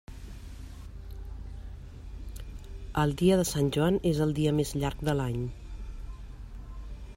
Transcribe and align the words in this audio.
El 3.03 3.13
dia 3.23 3.39
de 3.41 3.45
Sant 3.51 3.69
Joan 3.77 4.01
és 4.15 4.25
el 4.27 4.35
dia 4.41 4.57
més 4.61 4.75
llarg 4.81 5.07
de 5.11 5.19
l'any. 5.21 5.39